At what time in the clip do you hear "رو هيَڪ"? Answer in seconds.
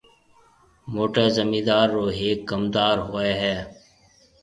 1.95-2.39